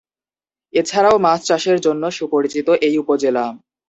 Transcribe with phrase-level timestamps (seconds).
[0.73, 3.45] এছাড়াও মাছ চাষের জন্য সুপরিচিত এই উপজেলা।